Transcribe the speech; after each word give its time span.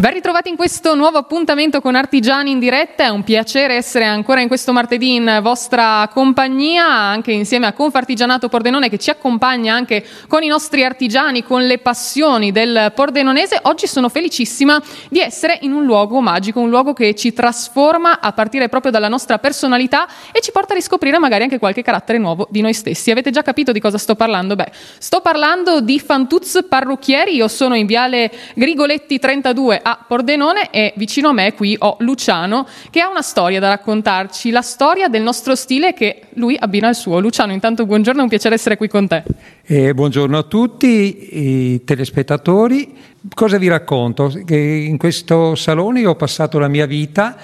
Ben 0.00 0.14
ritrovati 0.14 0.48
in 0.48 0.56
questo 0.56 0.94
nuovo 0.94 1.18
appuntamento 1.18 1.82
con 1.82 1.94
Artigiani 1.94 2.52
in 2.52 2.58
diretta, 2.58 3.04
è 3.04 3.08
un 3.08 3.22
piacere 3.22 3.74
essere 3.74 4.06
ancora 4.06 4.40
in 4.40 4.48
questo 4.48 4.72
martedì 4.72 5.16
in 5.16 5.40
vostra 5.42 6.08
compagnia, 6.10 6.86
anche 6.88 7.32
insieme 7.32 7.66
a 7.66 7.74
Confartigianato 7.74 8.48
Pordenone 8.48 8.88
che 8.88 8.96
ci 8.96 9.10
accompagna 9.10 9.74
anche 9.74 10.02
con 10.26 10.42
i 10.42 10.46
nostri 10.46 10.84
artigiani, 10.84 11.42
con 11.42 11.66
le 11.66 11.76
passioni 11.80 12.50
del 12.50 12.92
pordenonese. 12.94 13.58
Oggi 13.64 13.86
sono 13.86 14.08
felicissima 14.08 14.82
di 15.10 15.20
essere 15.20 15.58
in 15.60 15.72
un 15.72 15.84
luogo 15.84 16.22
magico, 16.22 16.60
un 16.60 16.70
luogo 16.70 16.94
che 16.94 17.14
ci 17.14 17.34
trasforma 17.34 18.20
a 18.20 18.32
partire 18.32 18.70
proprio 18.70 18.90
dalla 18.90 19.08
nostra 19.08 19.36
personalità 19.36 20.08
e 20.32 20.40
ci 20.40 20.50
porta 20.50 20.72
a 20.72 20.76
riscoprire 20.76 21.18
magari 21.18 21.42
anche 21.42 21.58
qualche 21.58 21.82
carattere 21.82 22.16
nuovo 22.16 22.48
di 22.48 22.62
noi 22.62 22.72
stessi. 22.72 23.10
Avete 23.10 23.30
già 23.30 23.42
capito 23.42 23.70
di 23.70 23.80
cosa 23.80 23.98
sto 23.98 24.14
parlando? 24.14 24.56
Beh, 24.56 24.72
sto 24.98 25.20
parlando 25.20 25.82
di 25.82 26.00
Fantuz 26.00 26.64
Parrucchieri, 26.66 27.34
io 27.34 27.48
sono 27.48 27.74
in 27.74 27.84
Viale 27.84 28.32
Grigoletti 28.54 29.18
32 29.18 29.88
a 29.90 30.04
Pordenone 30.06 30.70
e 30.70 30.92
vicino 30.96 31.30
a 31.30 31.32
me 31.32 31.52
qui 31.54 31.76
ho 31.78 31.96
Luciano 32.00 32.66
che 32.90 33.00
ha 33.00 33.08
una 33.08 33.22
storia 33.22 33.58
da 33.58 33.68
raccontarci, 33.68 34.50
la 34.50 34.62
storia 34.62 35.08
del 35.08 35.22
nostro 35.22 35.54
stile 35.54 35.92
che 35.92 36.22
lui 36.34 36.56
abbina 36.58 36.88
al 36.88 36.94
suo. 36.94 37.18
Luciano, 37.18 37.52
intanto 37.52 37.86
buongiorno, 37.86 38.20
è 38.20 38.22
un 38.22 38.28
piacere 38.28 38.54
essere 38.54 38.76
qui 38.76 38.88
con 38.88 39.08
te. 39.08 39.24
Eh, 39.64 39.92
buongiorno 39.92 40.38
a 40.38 40.42
tutti 40.44 41.38
i 41.72 41.84
telespettatori. 41.84 42.96
Cosa 43.34 43.58
vi 43.58 43.68
racconto? 43.68 44.28
Che 44.44 44.56
in 44.56 44.96
questo 44.96 45.54
salone 45.54 46.06
ho 46.06 46.14
passato 46.14 46.58
la 46.58 46.68
mia 46.68 46.86
vita 46.86 47.36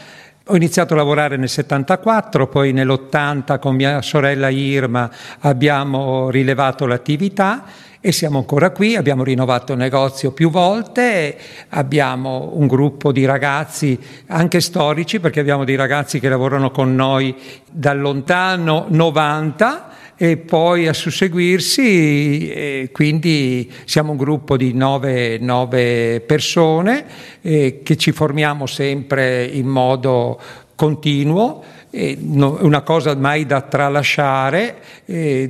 ho 0.49 0.55
iniziato 0.55 0.95
a 0.95 0.99
lavorare 0.99 1.37
nel 1.37 1.49
74, 1.49 2.47
poi 2.47 2.73
nell'80 2.73 3.59
con 3.59 3.75
mia 3.75 4.01
sorella 4.01 4.49
Irma 4.49 5.11
abbiamo 5.41 6.31
rilevato 6.31 6.87
l'attività 6.87 7.65
e 8.07 8.13
siamo 8.13 8.39
ancora 8.39 8.71
qui, 8.71 8.95
abbiamo 8.95 9.25
rinnovato 9.25 9.73
il 9.73 9.79
negozio 9.79 10.31
più 10.31 10.49
volte, 10.49 11.37
abbiamo 11.71 12.53
un 12.55 12.69
gruppo 12.69 13.11
di 13.11 13.25
ragazzi 13.25 13.99
anche 14.29 14.61
storici 14.61 15.19
perché 15.19 15.41
abbiamo 15.41 15.65
dei 15.65 15.75
ragazzi 15.75 16.21
che 16.21 16.29
lavorano 16.29 16.71
con 16.71 16.95
noi 16.95 17.35
dal 17.69 17.99
lontano 17.99 18.87
90 18.91 19.89
e 20.15 20.37
poi 20.37 20.87
a 20.87 20.93
susseguirsi, 20.93 22.49
eh, 22.49 22.91
quindi 22.93 23.73
siamo 23.87 24.13
un 24.13 24.19
gruppo 24.19 24.57
di 24.57 24.73
nove, 24.73 25.39
nove 25.39 26.21
persone 26.21 27.07
eh, 27.41 27.81
che 27.83 27.97
ci 27.97 28.13
formiamo 28.13 28.67
sempre 28.67 29.47
in 29.47 29.67
modo 29.67 30.41
continuo 30.77 31.65
una 31.97 32.83
cosa 32.83 33.15
mai 33.15 33.47
da 33.47 33.63
tralasciare. 33.63 34.77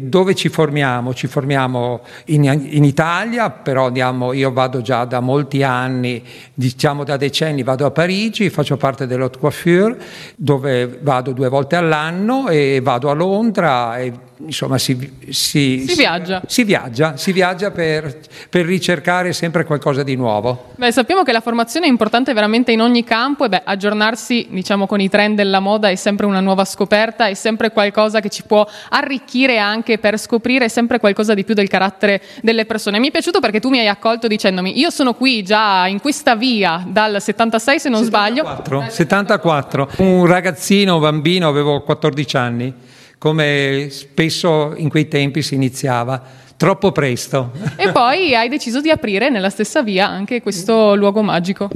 Dove 0.00 0.34
ci 0.34 0.48
formiamo? 0.48 1.12
Ci 1.12 1.27
formiamo 1.27 2.03
in, 2.27 2.44
in 2.44 2.84
Italia, 2.84 3.50
però 3.50 3.86
andiamo, 3.86 4.33
io 4.33 4.53
vado 4.53 4.80
già 4.80 5.05
da 5.05 5.20
molti 5.20 5.62
anni, 5.62 6.22
diciamo 6.55 7.05
da 7.05 7.16
decenni, 7.16 7.62
vado 7.62 7.86
a 7.86 7.91
Parigi, 7.91 8.48
faccio 8.50 8.77
parte 8.77 9.06
dell'Haute 9.06 9.38
Coiffure, 9.38 9.97
dove 10.36 10.98
vado 11.00 11.33
due 11.33 11.48
volte 11.48 11.77
all'anno 11.77 12.48
e 12.48 12.81
vado 12.83 13.10
a 13.10 13.14
Londra. 13.14 13.98
E, 13.98 14.12
insomma, 14.38 14.78
si, 14.78 14.97
si, 15.31 15.84
si, 15.86 15.94
viaggia. 15.94 16.42
Si 16.47 16.64
viaggia, 16.64 17.16
si 17.16 17.33
viaggia 17.33 17.70
per, 17.70 18.19
per, 18.50 18.66
ricercare 18.66 19.33
sempre 19.33 19.64
qualcosa 19.64 20.03
di 20.03 20.16
nuovo. 20.16 20.72
Beh, 20.77 20.92
sappiamo 20.92 21.22
che 21.22 21.33
la 21.33 21.41
formazione 21.41 21.86
è 21.86 21.88
importante 21.88 22.33
veramente 22.33 22.72
in 22.72 22.81
ogni 22.81 23.05
campo 23.05 23.44
e 23.44 23.48
beh, 23.48 23.62
aggiornarsi 23.64 24.48
diciamo, 24.50 24.86
con 24.86 25.00
i 25.00 25.08
trend 25.08 25.36
della 25.36 25.60
moda 25.60 25.88
è 25.88 25.94
sempre 25.94 26.27
una 26.27 26.36
nuova 26.41 26.65
scoperta, 26.65 27.27
è 27.27 27.34
sempre 27.34 27.70
qualcosa 27.70 28.20
che 28.20 28.29
ci 28.29 28.42
può 28.42 28.67
arricchire 28.91 29.59
anche 29.59 29.98
per 29.98 30.19
scoprire 30.19 30.69
sempre 30.69 30.98
qualcosa 30.98 31.34
di 31.34 31.45
più 31.45 31.55
del 31.55 31.69
carattere 31.69 32.23
delle 32.43 32.65
persone. 32.65 32.98
Mi 32.98 33.09
è 33.09 33.11
piaciuto 33.11 33.41
perché 33.41 33.61
tu 33.61 33.69
mi 33.69 33.78
hai 33.78 33.89
accolto 33.89 34.27
dicendomi 34.27 34.78
io 34.78 34.91
sono 34.91 35.15
qui 35.15 35.43
già 35.43 35.87
in 35.87 36.01
questa 36.01 36.37
via 36.37 36.84
dal 36.87 37.21
76 37.21 37.81
se 37.81 37.88
non 37.88 38.05
74, 38.05 38.78
sbaglio. 38.78 38.91
74, 38.91 39.91
un 39.99 40.27
ragazzino, 40.27 40.99
bambino, 40.99 41.49
avevo 41.49 41.83
14 41.83 42.37
anni 42.37 42.75
come 43.19 43.89
spesso 43.91 44.75
in 44.77 44.89
quei 44.89 45.09
tempi 45.09 45.43
si 45.43 45.55
iniziava. 45.55 46.22
Troppo 46.56 46.91
presto. 46.91 47.53
E 47.77 47.93
poi 47.93 48.34
hai 48.34 48.49
deciso 48.49 48.81
di 48.81 48.91
aprire 48.91 49.28
nella 49.28 49.50
stessa 49.50 49.83
via 49.83 50.09
anche 50.09 50.41
questo 50.41 50.94
luogo 50.94 51.22
magico. 51.22 51.69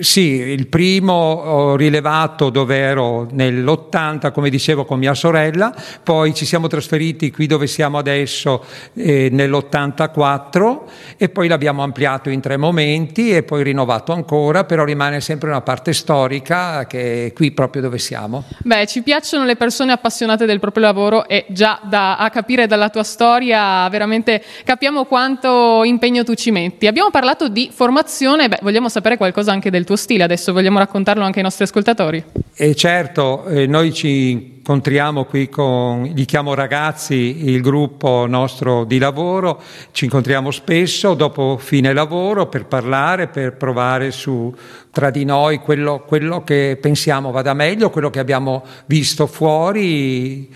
Sì, 0.00 0.20
il 0.20 0.66
primo 0.66 1.12
ho 1.12 1.76
rilevato 1.76 2.50
dove 2.50 2.76
ero 2.76 3.28
nell'80, 3.30 4.32
come 4.32 4.50
dicevo, 4.50 4.84
con 4.84 4.98
mia 4.98 5.14
sorella, 5.14 5.72
poi 6.02 6.34
ci 6.34 6.44
siamo 6.44 6.66
trasferiti 6.66 7.30
qui 7.30 7.46
dove 7.46 7.68
siamo 7.68 7.96
adesso 7.96 8.64
eh, 8.94 9.28
nell'84 9.30 10.78
e 11.16 11.28
poi 11.28 11.46
l'abbiamo 11.46 11.84
ampliato 11.84 12.30
in 12.30 12.40
tre 12.40 12.56
momenti 12.56 13.30
e 13.30 13.44
poi 13.44 13.62
rinnovato 13.62 14.12
ancora, 14.12 14.64
però 14.64 14.82
rimane 14.82 15.20
sempre 15.20 15.50
una 15.50 15.60
parte 15.60 15.92
storica 15.92 16.86
che 16.86 17.26
è 17.26 17.32
qui 17.32 17.52
proprio 17.52 17.82
dove 17.82 17.98
siamo. 17.98 18.42
Beh, 18.64 18.88
ci 18.88 19.02
piacciono 19.02 19.44
le 19.44 19.54
persone 19.54 19.92
appassionate 19.92 20.46
del 20.46 20.58
proprio 20.58 20.82
lavoro 20.82 21.28
e 21.28 21.46
già 21.48 21.78
da, 21.84 22.16
a 22.16 22.28
capire 22.30 22.66
dalla 22.66 22.88
tua 22.88 23.04
storia 23.04 23.88
veramente 23.88 24.42
capiamo 24.64 25.04
quanto 25.04 25.84
impegno 25.84 26.24
tu 26.24 26.34
ci 26.34 26.50
metti. 26.50 26.88
Abbiamo 26.88 27.10
parlato 27.10 27.48
di 27.48 27.70
formazione, 27.72 28.48
beh, 28.48 28.58
vogliamo 28.62 28.88
sapere 28.88 29.16
qualcosa 29.16 29.52
anche 29.60 29.69
anche 29.70 29.76
del 29.76 29.84
tuo 29.84 29.96
stile, 29.96 30.24
adesso 30.24 30.52
vogliamo 30.52 30.78
raccontarlo 30.78 31.22
anche 31.22 31.38
ai 31.38 31.44
nostri 31.44 31.64
ascoltatori. 31.64 32.22
E 32.54 32.74
certo, 32.74 33.46
eh, 33.46 33.66
noi 33.66 33.94
ci 33.94 34.58
incontriamo 34.58 35.24
qui 35.24 35.48
con, 35.48 36.02
gli 36.14 36.24
chiamo 36.26 36.54
ragazzi, 36.54 37.48
il 37.48 37.62
gruppo 37.62 38.26
nostro 38.28 38.84
di 38.84 38.98
lavoro, 38.98 39.62
ci 39.92 40.04
incontriamo 40.04 40.50
spesso 40.50 41.14
dopo 41.14 41.56
fine 41.56 41.92
lavoro 41.92 42.48
per 42.48 42.66
parlare, 42.66 43.28
per 43.28 43.54
provare 43.54 44.10
su 44.10 44.54
tra 44.90 45.10
di 45.10 45.24
noi 45.24 45.58
quello, 45.58 46.04
quello 46.06 46.42
che 46.44 46.76
pensiamo 46.80 47.30
vada 47.30 47.54
meglio, 47.54 47.90
quello 47.90 48.10
che 48.10 48.18
abbiamo 48.18 48.64
visto 48.86 49.26
fuori, 49.26 50.48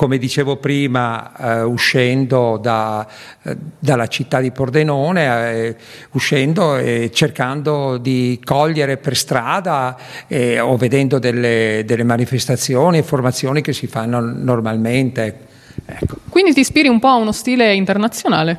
come 0.00 0.16
dicevo 0.16 0.56
prima, 0.56 1.30
eh, 1.36 1.60
uscendo 1.60 2.56
da, 2.56 3.06
eh, 3.42 3.54
dalla 3.78 4.06
città 4.06 4.40
di 4.40 4.50
Pordenone, 4.50 5.52
eh, 5.52 5.76
uscendo 6.12 6.78
e 6.78 7.10
cercando 7.12 7.98
di 7.98 8.40
cogliere 8.42 8.96
per 8.96 9.14
strada 9.14 9.98
eh, 10.26 10.58
o 10.58 10.78
vedendo 10.78 11.18
delle, 11.18 11.82
delle 11.84 12.04
manifestazioni 12.04 12.96
e 12.96 13.02
formazioni 13.02 13.60
che 13.60 13.74
si 13.74 13.86
fanno 13.88 14.20
normalmente. 14.20 15.48
Ecco. 15.84 16.16
Quindi 16.30 16.54
ti 16.54 16.60
ispiri 16.60 16.88
un 16.88 16.98
po' 16.98 17.08
a 17.08 17.16
uno 17.16 17.32
stile 17.32 17.74
internazionale? 17.74 18.58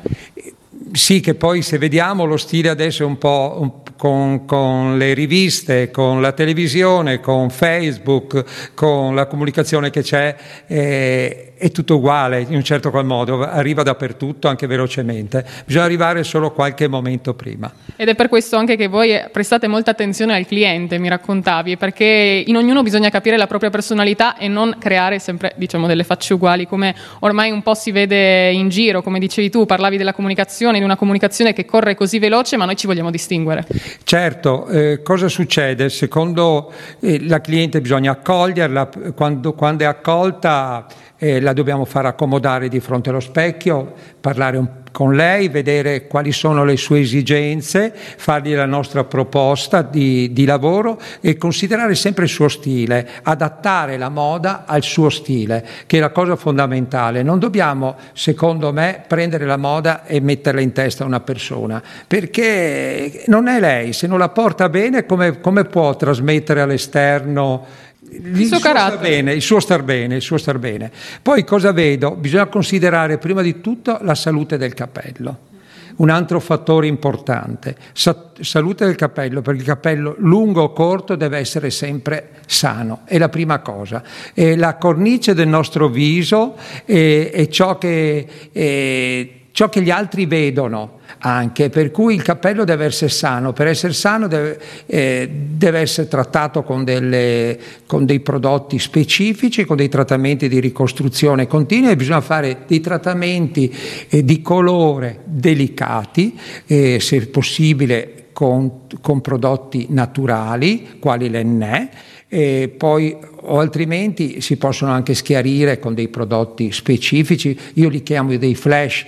Sì, 0.92 1.18
che 1.18 1.34
poi 1.34 1.62
se 1.62 1.76
vediamo 1.76 2.24
lo 2.24 2.36
stile 2.36 2.68
adesso 2.68 3.02
è 3.02 3.06
un 3.06 3.18
po', 3.18 3.56
un 3.58 3.81
con, 4.02 4.46
con, 4.46 4.98
le 4.98 5.14
riviste, 5.14 5.92
con 5.92 6.20
la 6.20 6.32
televisione, 6.32 7.20
con 7.20 7.50
Facebook, 7.50 8.72
con 8.74 9.14
la 9.14 9.26
comunicazione 9.26 9.90
che 9.90 10.02
c'è, 10.02 10.34
eh, 10.66 11.51
è 11.62 11.70
tutto 11.70 11.98
uguale 11.98 12.40
in 12.40 12.56
un 12.56 12.64
certo 12.64 12.90
qual 12.90 13.04
modo, 13.04 13.40
arriva 13.40 13.84
dappertutto 13.84 14.48
anche 14.48 14.66
velocemente, 14.66 15.46
bisogna 15.64 15.84
arrivare 15.84 16.24
solo 16.24 16.50
qualche 16.50 16.88
momento 16.88 17.34
prima. 17.34 17.72
Ed 17.94 18.08
è 18.08 18.16
per 18.16 18.28
questo 18.28 18.56
anche 18.56 18.74
che 18.74 18.88
voi 18.88 19.16
prestate 19.30 19.68
molta 19.68 19.92
attenzione 19.92 20.34
al 20.34 20.44
cliente, 20.44 20.98
mi 20.98 21.08
raccontavi, 21.08 21.76
perché 21.76 22.42
in 22.44 22.56
ognuno 22.56 22.82
bisogna 22.82 23.10
capire 23.10 23.36
la 23.36 23.46
propria 23.46 23.70
personalità 23.70 24.36
e 24.36 24.48
non 24.48 24.74
creare 24.80 25.20
sempre 25.20 25.52
diciamo, 25.54 25.86
delle 25.86 26.02
facce 26.02 26.34
uguali, 26.34 26.66
come 26.66 26.96
ormai 27.20 27.52
un 27.52 27.62
po' 27.62 27.74
si 27.74 27.92
vede 27.92 28.50
in 28.50 28.68
giro, 28.68 29.00
come 29.00 29.20
dicevi 29.20 29.48
tu, 29.48 29.64
parlavi 29.64 29.96
della 29.96 30.14
comunicazione, 30.14 30.78
di 30.78 30.84
una 30.84 30.96
comunicazione 30.96 31.52
che 31.52 31.64
corre 31.64 31.94
così 31.94 32.18
veloce, 32.18 32.56
ma 32.56 32.64
noi 32.64 32.74
ci 32.74 32.88
vogliamo 32.88 33.12
distinguere. 33.12 33.64
Certo, 34.02 34.66
eh, 34.66 35.00
cosa 35.04 35.28
succede? 35.28 35.90
Secondo 35.90 36.72
eh, 36.98 37.24
la 37.24 37.40
cliente 37.40 37.80
bisogna 37.80 38.10
accoglierla, 38.10 38.88
quando, 39.14 39.52
quando 39.52 39.84
è 39.84 39.86
accolta 39.86 40.86
eh, 41.22 41.40
la 41.40 41.52
dobbiamo 41.52 41.84
far 41.84 42.06
accomodare 42.06 42.66
di 42.68 42.80
fronte 42.80 43.10
allo 43.10 43.20
specchio, 43.20 43.94
parlare 44.20 44.56
un, 44.56 44.68
con 44.90 45.14
lei, 45.14 45.48
vedere 45.48 46.08
quali 46.08 46.32
sono 46.32 46.64
le 46.64 46.76
sue 46.76 46.98
esigenze, 46.98 47.94
fargli 47.94 48.52
la 48.56 48.66
nostra 48.66 49.04
proposta 49.04 49.82
di, 49.82 50.32
di 50.32 50.44
lavoro 50.44 51.00
e 51.20 51.36
considerare 51.36 51.94
sempre 51.94 52.24
il 52.24 52.28
suo 52.28 52.48
stile, 52.48 53.08
adattare 53.22 53.98
la 53.98 54.08
moda 54.08 54.64
al 54.66 54.82
suo 54.82 55.10
stile, 55.10 55.64
che 55.86 55.98
è 55.98 56.00
la 56.00 56.10
cosa 56.10 56.34
fondamentale. 56.34 57.22
Non 57.22 57.38
dobbiamo, 57.38 57.94
secondo 58.14 58.72
me, 58.72 59.04
prendere 59.06 59.46
la 59.46 59.56
moda 59.56 60.04
e 60.04 60.18
metterla 60.18 60.60
in 60.60 60.72
testa 60.72 61.04
a 61.04 61.06
una 61.06 61.20
persona, 61.20 61.80
perché 62.04 63.22
non 63.28 63.46
è 63.46 63.60
lei, 63.60 63.92
se 63.92 64.08
non 64.08 64.18
la 64.18 64.30
porta 64.30 64.68
bene 64.68 65.06
come, 65.06 65.38
come 65.38 65.66
può 65.66 65.94
trasmettere 65.94 66.62
all'esterno 66.62 67.90
il, 68.10 68.26
il 68.26 68.46
suo, 68.46 68.58
suo 68.58 68.68
star 68.68 68.98
bene, 68.98 69.32
il 69.32 69.42
suo 69.42 69.60
star 69.60 69.82
bene, 69.82 70.16
il 70.16 70.22
suo 70.22 70.38
star 70.38 70.58
bene. 70.58 70.90
Poi 71.22 71.44
cosa 71.44 71.72
vedo? 71.72 72.14
Bisogna 72.16 72.46
considerare 72.46 73.18
prima 73.18 73.42
di 73.42 73.60
tutto 73.60 73.98
la 74.02 74.14
salute 74.14 74.56
del 74.56 74.74
capello. 74.74 75.50
un 75.96 76.10
altro 76.10 76.40
fattore 76.40 76.86
importante, 76.86 77.76
sa- 77.92 78.30
salute 78.40 78.86
del 78.86 78.96
capello, 78.96 79.42
perché 79.42 79.60
il 79.60 79.66
capello 79.66 80.14
lungo 80.18 80.62
o 80.62 80.72
corto 80.72 81.16
deve 81.16 81.38
essere 81.38 81.70
sempre 81.70 82.30
sano, 82.46 83.00
è 83.04 83.18
la 83.18 83.28
prima 83.28 83.58
cosa. 83.60 84.02
E 84.32 84.56
la 84.56 84.76
cornice 84.76 85.34
del 85.34 85.48
nostro 85.48 85.88
viso 85.88 86.56
è, 86.84 87.30
è 87.32 87.48
ciò, 87.48 87.78
che, 87.78 88.26
è 88.52 89.28
ciò 89.52 89.68
che 89.68 89.82
gli 89.82 89.90
altri 89.90 90.26
vedono 90.26 91.00
anche, 91.18 91.68
per 91.68 91.90
cui 91.90 92.14
il 92.14 92.22
cappello 92.22 92.64
deve 92.64 92.86
essere 92.86 93.10
sano, 93.10 93.52
per 93.52 93.68
essere 93.68 93.92
sano 93.92 94.26
deve, 94.26 94.58
eh, 94.86 95.28
deve 95.30 95.80
essere 95.80 96.08
trattato 96.08 96.62
con, 96.62 96.84
delle, 96.84 97.58
con, 97.86 98.04
dei 98.04 98.20
prodotti 98.20 98.78
specifici, 98.78 99.64
con 99.64 99.76
dei 99.76 99.88
trattamenti 99.88 100.48
di 100.48 100.58
ricostruzione 100.58 101.46
continua 101.46 101.90
e 101.90 101.96
bisogna 101.96 102.20
fare 102.22 102.64
dei 102.66 102.80
trattamenti 102.80 103.72
eh, 104.08 104.24
di 104.24 104.42
colore 104.42 105.20
delicati, 105.24 106.38
eh, 106.66 106.98
se 106.98 107.26
possibile 107.28 108.28
con, 108.32 108.86
con 109.00 109.20
prodotti 109.20 109.86
naturali, 109.90 110.96
quali 110.98 111.28
l'ennè, 111.28 111.88
e 112.26 112.72
poi 112.74 113.14
o 113.42 113.58
altrimenti 113.58 114.40
si 114.40 114.56
possono 114.56 114.92
anche 114.92 115.14
schiarire 115.14 115.78
con 115.78 115.94
dei 115.94 116.08
prodotti 116.08 116.72
specifici, 116.72 117.58
io 117.74 117.88
li 117.88 118.02
chiamo 118.02 118.36
dei 118.36 118.54
flash, 118.54 119.06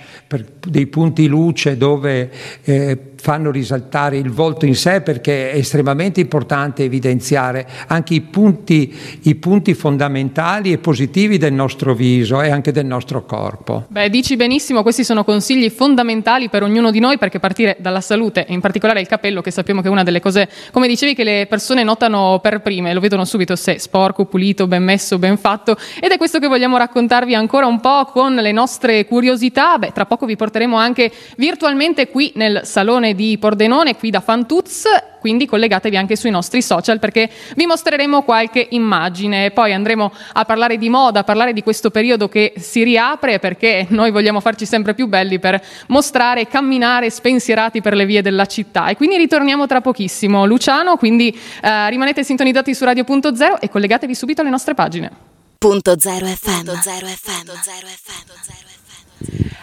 dei 0.67 0.87
punti 0.87 1.27
luce 1.27 1.77
dove 1.77 2.31
eh, 2.63 2.97
fanno 3.15 3.51
risaltare 3.51 4.17
il 4.17 4.29
volto 4.29 4.65
in 4.65 4.75
sé 4.75 5.01
perché 5.01 5.51
è 5.51 5.57
estremamente 5.57 6.19
importante 6.19 6.83
evidenziare 6.83 7.67
anche 7.87 8.13
i 8.13 8.21
punti, 8.21 8.93
i 9.23 9.35
punti 9.35 9.73
fondamentali 9.73 10.71
e 10.71 10.77
positivi 10.77 11.37
del 11.37 11.53
nostro 11.53 11.93
viso 11.93 12.41
e 12.41 12.49
anche 12.49 12.71
del 12.71 12.85
nostro 12.85 13.25
corpo. 13.25 13.85
Beh, 13.87 14.09
dici 14.09 14.35
benissimo, 14.35 14.83
questi 14.83 15.03
sono 15.03 15.23
consigli 15.23 15.69
fondamentali 15.69 16.49
per 16.49 16.63
ognuno 16.63 16.91
di 16.91 16.99
noi 16.99 17.17
perché 17.17 17.39
partire 17.39 17.77
dalla 17.79 18.01
salute 18.01 18.45
e 18.45 18.53
in 18.53 18.61
particolare 18.61 19.01
il 19.01 19.07
capello 19.07 19.41
che 19.41 19.51
sappiamo 19.51 19.81
che 19.81 19.87
è 19.87 19.91
una 19.91 20.03
delle 20.03 20.19
cose, 20.19 20.49
come 20.71 20.87
dicevi, 20.87 21.15
che 21.15 21.23
le 21.23 21.45
persone 21.47 21.83
notano 21.83 22.39
per 22.41 22.61
prime, 22.61 22.93
lo 22.93 22.99
vedono 22.99 23.25
subito 23.25 23.55
se 23.55 23.79
sporco, 23.79 24.25
pulito, 24.25 24.67
ben 24.67 24.83
messo, 24.83 25.17
ben 25.17 25.37
fatto 25.37 25.77
ed 25.99 26.11
è 26.11 26.17
questo 26.17 26.39
che 26.39 26.47
vogliamo 26.47 26.77
raccontarvi 26.77 27.35
ancora 27.35 27.65
un 27.65 27.79
po' 27.79 28.05
con 28.05 28.35
le 28.35 28.51
nostre 28.51 29.05
curiosità. 29.05 29.77
Beh, 29.77 29.91
tra 29.91 30.05
poco 30.05 30.25
vi 30.25 30.35
porteremo 30.35 30.75
anche 30.75 31.11
virtualmente 31.37 32.07
qui 32.07 32.31
nel 32.35 32.61
salone 32.63 33.04
di 33.13 33.37
Pordenone, 33.37 33.95
qui 33.95 34.09
da 34.09 34.21
Fantuz, 34.21 34.85
quindi 35.19 35.45
collegatevi 35.45 35.97
anche 35.97 36.15
sui 36.15 36.29
nostri 36.29 36.61
social 36.61 36.99
perché 36.99 37.29
vi 37.55 37.65
mostreremo 37.65 38.23
qualche 38.23 38.67
immagine. 38.71 39.51
Poi 39.51 39.73
andremo 39.73 40.11
a 40.33 40.45
parlare 40.45 40.77
di 40.77 40.89
moda, 40.89 41.19
a 41.19 41.23
parlare 41.23 41.53
di 41.53 41.61
questo 41.61 41.91
periodo 41.91 42.29
che 42.29 42.53
si 42.57 42.83
riapre 42.83 43.39
perché 43.39 43.85
noi 43.89 44.11
vogliamo 44.11 44.39
farci 44.39 44.65
sempre 44.65 44.93
più 44.93 45.07
belli 45.07 45.39
per 45.39 45.61
mostrare 45.87 46.47
camminare 46.47 47.09
spensierati 47.09 47.81
per 47.81 47.95
le 47.95 48.05
vie 48.05 48.21
della 48.21 48.45
città. 48.45 48.87
E 48.87 48.95
quindi 48.95 49.17
ritorniamo 49.17 49.67
tra 49.67 49.81
pochissimo. 49.81 50.45
Luciano, 50.45 50.95
quindi 50.95 51.37
eh, 51.61 51.89
rimanete 51.89 52.23
sintonizzati 52.23 52.73
su 52.73 52.85
Radio.0 52.85 53.59
e 53.59 53.69
collegatevi 53.69 54.15
subito 54.15 54.41
alle 54.41 54.49
nostre 54.49 54.73
pagine. 54.73 55.11
Punto 55.57 55.99
zero 55.99 56.25
FM. 56.27 56.65
Punto 56.65 56.75
zero 56.81 57.07
FM. 57.07 57.45
Punto 57.45 57.59
zero 57.63 57.87
FM. 57.87 58.74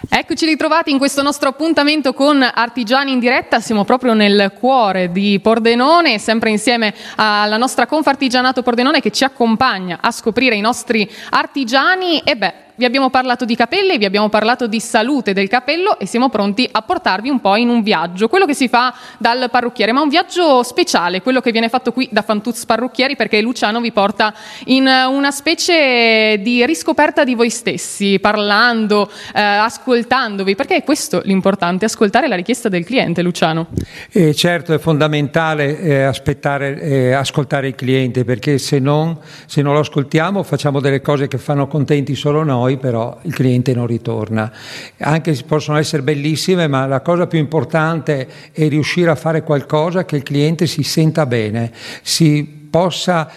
Eccoci 0.09 0.45
ritrovati 0.45 0.91
in 0.91 0.97
questo 0.97 1.21
nostro 1.21 1.49
appuntamento 1.49 2.13
con 2.13 2.41
Artigiani 2.41 3.11
in 3.11 3.19
diretta, 3.19 3.59
siamo 3.59 3.83
proprio 3.83 4.13
nel 4.13 4.51
cuore 4.57 5.11
di 5.11 5.39
Pordenone, 5.41 6.19
sempre 6.19 6.51
insieme 6.51 6.93
alla 7.15 7.57
nostra 7.57 7.87
Confartigianato 7.87 8.61
Pordenone 8.61 9.01
che 9.01 9.11
ci 9.11 9.23
accompagna 9.23 9.97
a 10.01 10.11
scoprire 10.11 10.55
i 10.55 10.61
nostri 10.61 11.09
artigiani. 11.31 12.19
E 12.19 12.35
beh, 12.35 12.53
vi 12.75 12.85
abbiamo 12.85 13.09
parlato 13.09 13.45
di 13.45 13.55
capelli, 13.55 13.97
vi 13.97 14.05
abbiamo 14.05 14.29
parlato 14.29 14.65
di 14.65 14.79
salute 14.79 15.33
del 15.33 15.47
capello 15.47 15.99
e 15.99 16.07
siamo 16.07 16.29
pronti 16.29 16.67
a 16.71 16.81
portarvi 16.81 17.29
un 17.29 17.39
po' 17.39 17.55
in 17.55 17.69
un 17.69 17.83
viaggio, 17.83 18.27
quello 18.27 18.45
che 18.45 18.55
si 18.55 18.67
fa 18.67 18.93
dal 19.19 19.49
parrucchiere, 19.51 19.91
ma 19.91 20.01
un 20.01 20.09
viaggio 20.09 20.63
speciale, 20.63 21.21
quello 21.21 21.39
che 21.39 21.51
viene 21.51 21.69
fatto 21.69 21.91
qui 21.91 22.07
da 22.11 22.23
Fantuz 22.23 22.65
Parrucchieri 22.65 23.15
perché 23.15 23.41
Luciano 23.41 23.79
vi 23.79 23.91
porta 23.91 24.33
in 24.65 24.87
una 24.87 25.31
specie 25.31 26.39
di 26.41 26.65
riscoperta 26.65 27.23
di 27.23 27.35
voi 27.35 27.51
stessi, 27.51 28.19
parlando, 28.19 29.09
eh, 29.35 29.41
ascoltandovi, 29.41 30.55
perché 30.55 30.77
è 30.77 30.83
questo 30.83 31.21
l'importante, 31.25 31.85
ascoltare 31.85 32.27
la 32.27 32.35
richiesta 32.35 32.69
del 32.69 32.85
cliente, 32.85 33.21
Luciano. 33.21 33.67
Eh, 34.11 34.33
certo, 34.33 34.73
è 34.73 34.79
fondamentale 34.79 35.79
eh, 35.79 36.01
aspettare, 36.01 36.81
eh, 36.81 37.11
ascoltare 37.13 37.67
il 37.67 37.75
cliente 37.75 38.23
perché 38.23 38.57
se 38.57 38.79
non, 38.79 39.17
se 39.45 39.61
non 39.61 39.73
lo 39.73 39.79
ascoltiamo 39.79 40.41
facciamo 40.41 40.79
delle 40.79 41.01
cose 41.01 41.27
che 41.27 41.37
fanno 41.37 41.67
contenti 41.67 42.15
solo 42.15 42.43
noi 42.43 42.62
noi 42.63 42.77
però 42.77 43.19
il 43.23 43.33
cliente 43.33 43.73
non 43.73 43.87
ritorna. 43.87 44.51
Anche 44.99 45.35
se 45.35 45.43
possono 45.43 45.77
essere 45.77 46.01
bellissime, 46.01 46.67
ma 46.67 46.85
la 46.85 47.01
cosa 47.01 47.27
più 47.27 47.39
importante 47.39 48.27
è 48.51 48.67
riuscire 48.67 49.09
a 49.09 49.15
fare 49.15 49.43
qualcosa 49.43 50.05
che 50.05 50.15
il 50.15 50.23
cliente 50.23 50.65
si 50.65 50.83
senta 50.83 51.25
bene, 51.25 51.71
si 52.01 52.43
possa 52.69 53.29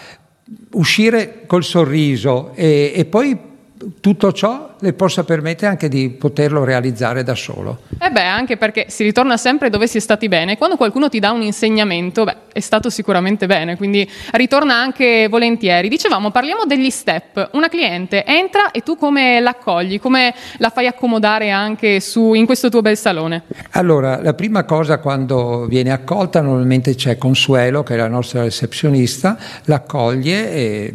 uscire 0.71 1.43
col 1.45 1.63
sorriso 1.63 2.51
e, 2.55 2.93
e 2.95 3.05
poi 3.05 3.37
tutto 3.99 4.31
ciò 4.31 4.75
le 4.79 4.93
possa 4.93 5.23
permettere 5.23 5.67
anche 5.67 5.87
di 5.87 6.09
poterlo 6.09 6.63
realizzare 6.63 7.23
da 7.23 7.35
solo. 7.35 7.79
Eh 7.99 8.09
beh, 8.09 8.23
anche 8.23 8.57
perché 8.57 8.85
si 8.89 9.03
ritorna 9.03 9.37
sempre 9.37 9.69
dove 9.69 9.87
si 9.87 9.97
è 9.97 9.99
stati 9.99 10.27
bene. 10.27 10.57
Quando 10.57 10.77
qualcuno 10.77 11.09
ti 11.09 11.19
dà 11.19 11.31
un 11.31 11.41
insegnamento, 11.41 12.23
beh, 12.23 12.35
è 12.53 12.59
stato 12.59 12.89
sicuramente 12.89 13.45
bene, 13.45 13.77
quindi 13.77 14.09
ritorna 14.31 14.75
anche 14.75 15.27
volentieri. 15.29 15.89
Dicevamo, 15.89 16.31
parliamo 16.31 16.65
degli 16.65 16.89
step. 16.89 17.49
Una 17.53 17.69
cliente 17.69 18.23
entra 18.25 18.71
e 18.71 18.81
tu 18.81 18.97
come 18.97 19.39
l'accogli? 19.39 19.99
Come 19.99 20.33
la 20.57 20.69
fai 20.69 20.87
accomodare 20.87 21.51
anche 21.51 21.99
su, 21.99 22.33
in 22.33 22.45
questo 22.45 22.69
tuo 22.69 22.81
bel 22.81 22.97
salone? 22.97 23.43
Allora, 23.71 24.21
la 24.21 24.33
prima 24.33 24.63
cosa 24.63 24.99
quando 24.99 25.65
viene 25.65 25.91
accolta 25.91 26.41
normalmente 26.41 26.95
c'è 26.95 27.17
Consuelo, 27.17 27.83
che 27.83 27.93
è 27.93 27.97
la 27.97 28.07
nostra 28.07 28.43
recepzionista, 28.43 29.37
l'accoglie 29.65 30.51
e 30.51 30.67
e 30.67 30.93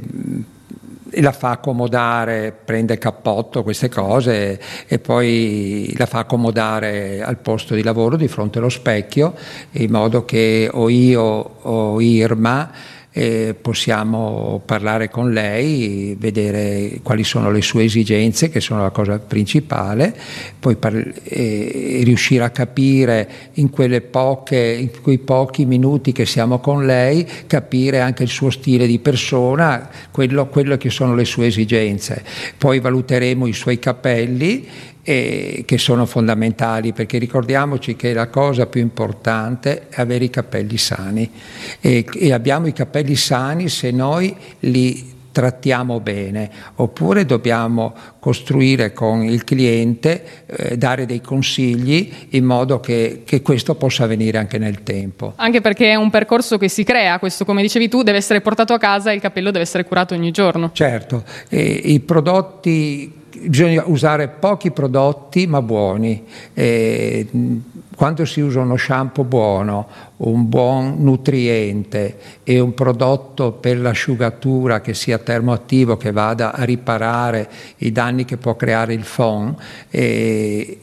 la 1.20 1.32
fa 1.32 1.50
accomodare, 1.50 2.52
prende 2.64 2.94
il 2.94 2.98
cappotto, 2.98 3.62
queste 3.62 3.88
cose 3.88 4.60
e 4.86 4.98
poi 4.98 5.92
la 5.96 6.06
fa 6.06 6.20
accomodare 6.20 7.22
al 7.22 7.38
posto 7.38 7.74
di 7.74 7.82
lavoro 7.82 8.16
di 8.16 8.28
fronte 8.28 8.58
allo 8.58 8.68
specchio 8.68 9.34
in 9.72 9.90
modo 9.90 10.24
che 10.24 10.68
o 10.72 10.88
io 10.88 11.22
o 11.22 12.00
Irma 12.00 12.70
eh, 13.14 13.54
possiamo 13.60 14.62
parlare 14.64 15.10
con 15.10 15.32
lei, 15.32 16.16
vedere 16.18 17.00
quali 17.02 17.24
sono 17.24 17.50
le 17.50 17.60
sue 17.60 17.84
esigenze, 17.84 18.48
che 18.48 18.60
sono 18.60 18.82
la 18.82 18.90
cosa 18.90 19.18
principale, 19.18 20.16
poi 20.58 20.76
par- 20.76 21.12
eh, 21.24 22.00
riuscire 22.04 22.42
a 22.44 22.50
capire 22.50 23.28
in, 23.54 23.70
poche, 24.10 24.56
in, 24.56 24.90
quei 25.02 25.18
pochi 25.18 25.66
minuti 25.66 26.12
che 26.12 26.24
siamo 26.24 26.58
con 26.58 26.86
lei, 26.86 27.28
capire 27.46 28.00
anche 28.00 28.22
il 28.22 28.30
suo 28.30 28.50
stile 28.50 28.86
di 28.86 28.98
persona, 28.98 29.88
quello, 30.10 30.46
quello 30.46 30.78
che 30.78 30.88
sono 30.88 31.14
le 31.14 31.26
sue 31.26 31.46
esigenze. 31.46 32.24
Poi 32.56 32.80
valuteremo 32.80 33.46
i 33.46 33.52
suoi 33.52 33.78
capelli 33.78 34.66
e 35.02 35.64
che 35.66 35.78
sono 35.78 36.06
fondamentali 36.06 36.92
perché 36.92 37.18
ricordiamoci 37.18 37.96
che 37.96 38.12
la 38.12 38.28
cosa 38.28 38.66
più 38.66 38.80
importante 38.80 39.88
è 39.88 40.00
avere 40.00 40.24
i 40.24 40.30
capelli 40.30 40.78
sani 40.78 41.28
e, 41.80 42.04
e 42.14 42.32
abbiamo 42.32 42.68
i 42.68 42.72
capelli 42.72 43.16
sani 43.16 43.68
se 43.68 43.90
noi 43.90 44.34
li 44.60 45.10
trattiamo 45.32 45.98
bene, 45.98 46.50
oppure 46.76 47.24
dobbiamo 47.24 47.94
costruire 48.20 48.92
con 48.92 49.24
il 49.24 49.42
cliente, 49.44 50.44
eh, 50.46 50.76
dare 50.76 51.06
dei 51.06 51.20
consigli 51.20 52.12
in 52.30 52.44
modo 52.44 52.78
che, 52.78 53.22
che, 53.24 53.40
questo 53.40 53.74
possa 53.74 54.04
avvenire 54.04 54.38
anche 54.38 54.58
nel 54.58 54.82
tempo. 54.82 55.32
Anche 55.36 55.60
perché 55.60 55.90
è 55.90 55.94
un 55.94 56.10
percorso 56.10 56.58
che 56.58 56.68
si 56.68 56.84
crea, 56.84 57.18
questo 57.18 57.44
come 57.44 57.62
dicevi 57.62 57.88
tu 57.88 58.02
deve 58.02 58.18
essere 58.18 58.42
portato 58.42 58.74
a 58.74 58.78
casa 58.78 59.10
e 59.10 59.14
il 59.14 59.20
capello 59.20 59.50
deve 59.50 59.64
essere 59.64 59.84
curato 59.84 60.14
ogni 60.14 60.30
giorno. 60.30 60.70
Certo, 60.72 61.24
e 61.48 61.62
i 61.62 61.98
prodotti 62.00 63.20
bisogna 63.40 63.84
usare 63.86 64.28
pochi 64.28 64.70
prodotti 64.70 65.46
ma 65.46 65.62
buoni. 65.62 66.24
E 66.54 67.26
quando 67.94 68.24
si 68.24 68.40
usa 68.40 68.60
uno 68.60 68.76
shampoo 68.76 69.24
buono, 69.24 69.86
un 70.18 70.48
buon 70.48 70.96
nutriente 70.98 72.16
e 72.42 72.58
un 72.58 72.74
prodotto 72.74 73.52
per 73.52 73.78
l'asciugatura 73.78 74.80
che 74.80 74.94
sia 74.94 75.18
termoattivo, 75.18 75.96
che 75.96 76.10
vada 76.10 76.52
a 76.52 76.64
riparare 76.64 77.48
i 77.78 77.92
danni 77.92 78.24
che 78.24 78.36
può 78.36 78.56
creare 78.56 78.94
il 78.94 79.04
foam 79.04 79.54
e, 79.90 80.78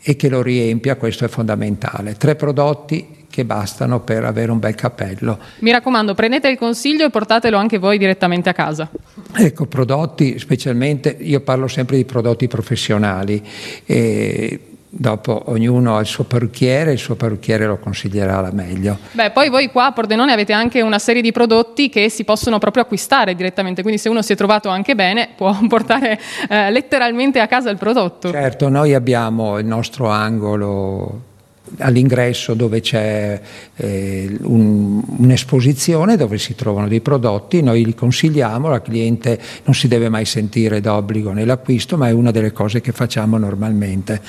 e 0.00 0.16
che 0.16 0.28
lo 0.28 0.42
riempia, 0.42 0.96
questo 0.96 1.24
è 1.24 1.28
fondamentale. 1.28 2.16
Tre 2.16 2.34
prodotti 2.34 3.25
che 3.36 3.44
bastano 3.44 4.00
per 4.00 4.24
avere 4.24 4.50
un 4.50 4.58
bel 4.58 4.74
cappello. 4.74 5.38
Mi 5.58 5.70
raccomando, 5.70 6.14
prendete 6.14 6.48
il 6.48 6.56
consiglio 6.56 7.04
e 7.04 7.10
portatelo 7.10 7.58
anche 7.58 7.76
voi 7.76 7.98
direttamente 7.98 8.48
a 8.48 8.54
casa. 8.54 8.88
Ecco, 9.34 9.66
prodotti, 9.66 10.38
specialmente, 10.38 11.14
io 11.20 11.40
parlo 11.40 11.68
sempre 11.68 11.96
di 11.96 12.06
prodotti 12.06 12.48
professionali. 12.48 13.42
E 13.84 14.60
Dopo 14.88 15.50
ognuno 15.50 15.98
ha 15.98 16.00
il 16.00 16.06
suo 16.06 16.24
parrucchiere, 16.24 16.92
il 16.92 16.98
suo 16.98 17.16
parrucchiere 17.16 17.66
lo 17.66 17.76
consiglierà 17.76 18.40
la 18.40 18.50
meglio. 18.50 18.96
Beh, 19.12 19.30
poi 19.30 19.50
voi 19.50 19.70
qua 19.70 19.86
a 19.86 19.92
Pordenone 19.92 20.32
avete 20.32 20.54
anche 20.54 20.80
una 20.80 20.98
serie 20.98 21.20
di 21.20 21.32
prodotti 21.32 21.90
che 21.90 22.08
si 22.08 22.24
possono 22.24 22.58
proprio 22.58 22.84
acquistare 22.84 23.34
direttamente, 23.34 23.82
quindi 23.82 24.00
se 24.00 24.08
uno 24.08 24.22
si 24.22 24.32
è 24.32 24.36
trovato 24.36 24.70
anche 24.70 24.94
bene 24.94 25.28
può 25.36 25.54
portare 25.68 26.18
eh, 26.48 26.70
letteralmente 26.70 27.40
a 27.40 27.46
casa 27.46 27.68
il 27.68 27.76
prodotto. 27.76 28.30
Certo, 28.30 28.70
noi 28.70 28.94
abbiamo 28.94 29.58
il 29.58 29.66
nostro 29.66 30.08
angolo 30.08 31.34
all'ingresso 31.78 32.54
dove 32.54 32.80
c'è 32.80 33.40
eh, 33.76 34.36
un, 34.42 35.02
un'esposizione 35.18 36.16
dove 36.16 36.38
si 36.38 36.54
trovano 36.54 36.88
dei 36.88 37.00
prodotti, 37.00 37.62
noi 37.62 37.84
li 37.84 37.94
consigliamo, 37.94 38.68
la 38.68 38.82
cliente 38.82 39.40
non 39.64 39.74
si 39.74 39.88
deve 39.88 40.08
mai 40.08 40.24
sentire 40.24 40.80
d'obbligo 40.80 41.32
nell'acquisto, 41.32 41.96
ma 41.96 42.08
è 42.08 42.12
una 42.12 42.30
delle 42.30 42.52
cose 42.52 42.80
che 42.80 42.92
facciamo 42.92 43.38
normalmente, 43.38 44.20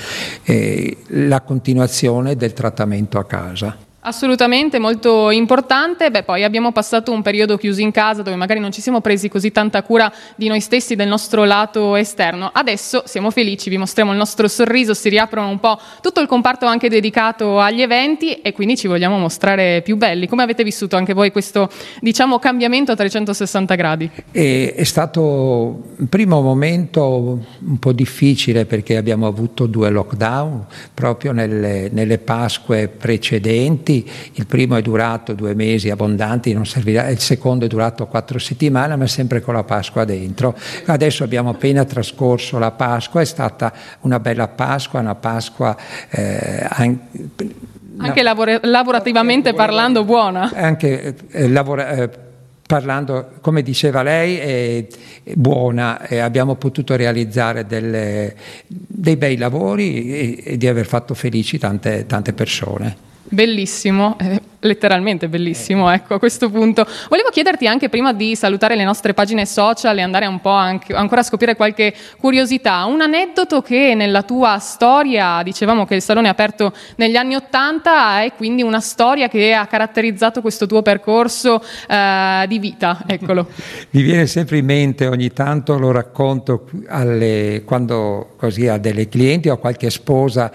eh, 0.44 0.96
la 1.08 1.40
continuazione 1.40 2.36
del 2.36 2.52
trattamento 2.52 3.18
a 3.18 3.24
casa. 3.24 3.87
Assolutamente, 4.00 4.78
molto 4.78 5.28
importante. 5.30 6.10
Beh, 6.12 6.22
poi 6.22 6.44
abbiamo 6.44 6.70
passato 6.70 7.10
un 7.10 7.20
periodo 7.20 7.56
chiusi 7.56 7.82
in 7.82 7.90
casa 7.90 8.22
dove 8.22 8.36
magari 8.36 8.60
non 8.60 8.70
ci 8.70 8.80
siamo 8.80 9.00
presi 9.00 9.28
così 9.28 9.50
tanta 9.50 9.82
cura 9.82 10.10
di 10.36 10.46
noi 10.46 10.60
stessi, 10.60 10.94
del 10.94 11.08
nostro 11.08 11.42
lato 11.44 11.96
esterno. 11.96 12.48
Adesso 12.52 13.02
siamo 13.06 13.32
felici, 13.32 13.68
vi 13.68 13.76
mostriamo 13.76 14.12
il 14.12 14.16
nostro 14.16 14.46
sorriso, 14.46 14.94
si 14.94 15.08
riaprono 15.08 15.48
un 15.48 15.58
po' 15.58 15.80
tutto 16.00 16.20
il 16.20 16.28
comparto 16.28 16.64
anche 16.64 16.88
dedicato 16.88 17.58
agli 17.58 17.82
eventi 17.82 18.34
e 18.34 18.52
quindi 18.52 18.76
ci 18.76 18.86
vogliamo 18.86 19.18
mostrare 19.18 19.82
più 19.82 19.96
belli. 19.96 20.28
Come 20.28 20.44
avete 20.44 20.62
vissuto 20.62 20.94
anche 20.94 21.12
voi 21.12 21.32
questo, 21.32 21.68
diciamo, 22.00 22.38
cambiamento 22.38 22.92
a 22.92 22.96
360 22.96 23.74
gradi? 23.74 24.10
E 24.30 24.74
è 24.76 24.84
stato 24.84 25.22
un 25.96 26.08
primo 26.08 26.40
momento 26.40 27.44
un 27.58 27.78
po' 27.80 27.92
difficile 27.92 28.64
perché 28.64 28.96
abbiamo 28.96 29.26
avuto 29.26 29.66
due 29.66 29.90
lockdown 29.90 30.66
proprio 30.94 31.32
nelle, 31.32 31.88
nelle 31.90 32.18
Pasque 32.18 32.86
precedenti 32.86 33.87
momenti, 33.88 34.10
il 34.34 34.46
primo 34.46 34.76
è 34.76 34.82
durato 34.82 35.32
due 35.32 35.54
mesi 35.54 35.88
abbondanti, 35.90 36.58
servirà, 36.64 37.08
il 37.08 37.18
secondo 37.18 37.64
è 37.64 37.68
durato 37.68 38.06
quattro 38.06 38.38
settimane, 38.38 38.96
ma 38.96 39.06
sempre 39.06 39.40
con 39.40 39.54
la 39.54 39.64
Pasqua 39.64 40.04
dentro. 40.04 40.54
Adesso 40.84 41.24
abbiamo 41.24 41.50
appena 41.50 41.84
trascorso 41.84 42.58
la 42.58 42.72
Pasqua, 42.72 43.20
è 43.20 43.24
stata 43.24 43.72
una 44.00 44.20
bella 44.20 44.48
Pasqua, 44.48 45.00
una 45.00 45.14
Pasqua 45.14 45.76
eh, 46.10 46.66
anche 48.00 48.22
lavora- 48.22 48.60
lavorativamente 48.62 49.54
parlando 49.54 50.04
buona. 50.04 50.52
Anche 50.54 51.16
eh, 51.30 51.48
lavora- 51.48 51.90
eh, 51.90 52.10
parlando, 52.64 53.30
come 53.40 53.62
diceva 53.62 54.02
lei, 54.02 54.36
è 54.36 54.86
buona 55.34 56.06
e 56.06 56.18
abbiamo 56.18 56.54
potuto 56.56 56.94
realizzare 56.94 57.66
delle, 57.66 58.36
dei 58.66 59.16
bei 59.16 59.36
lavori 59.36 60.12
e, 60.12 60.42
e, 60.44 60.56
di 60.58 60.68
aver 60.68 60.86
fatto 60.86 61.14
felici 61.14 61.58
tante, 61.58 62.04
tante 62.06 62.34
persone. 62.34 63.07
Bellissimo, 63.30 64.16
eh, 64.18 64.40
letteralmente 64.60 65.28
bellissimo, 65.28 65.90
ecco 65.90 66.14
a 66.14 66.18
questo 66.18 66.48
punto. 66.48 66.86
Volevo 67.10 67.28
chiederti 67.28 67.66
anche 67.66 67.90
prima 67.90 68.14
di 68.14 68.34
salutare 68.34 68.74
le 68.74 68.84
nostre 68.84 69.12
pagine 69.12 69.44
social 69.44 69.98
e 69.98 70.02
andare 70.02 70.24
un 70.26 70.40
po' 70.40 70.50
anche, 70.50 70.94
ancora 70.94 71.20
a 71.20 71.24
scoprire 71.24 71.54
qualche 71.54 71.94
curiosità, 72.18 72.86
un 72.86 73.02
aneddoto 73.02 73.60
che 73.60 73.94
nella 73.94 74.22
tua 74.22 74.58
storia, 74.58 75.42
dicevamo 75.42 75.84
che 75.84 75.96
il 75.96 76.02
salone 76.02 76.28
è 76.28 76.30
aperto 76.30 76.72
negli 76.96 77.16
anni 77.16 77.34
Ottanta, 77.34 78.22
è 78.22 78.32
quindi 78.34 78.62
una 78.62 78.80
storia 78.80 79.28
che 79.28 79.52
ha 79.52 79.66
caratterizzato 79.66 80.40
questo 80.40 80.66
tuo 80.66 80.80
percorso 80.80 81.62
eh, 81.86 82.46
di 82.48 82.58
vita, 82.58 83.02
eccolo. 83.06 83.46
Mi 83.90 84.02
viene 84.02 84.26
sempre 84.26 84.56
in 84.56 84.64
mente, 84.64 85.06
ogni 85.06 85.32
tanto 85.32 85.78
lo 85.78 85.90
racconto 85.90 86.68
alle, 86.88 87.62
quando 87.66 88.30
così 88.38 88.68
a 88.68 88.78
delle 88.78 89.08
clienti 89.08 89.50
o 89.50 89.54
a 89.54 89.58
qualche 89.58 89.90
sposa 89.90 90.50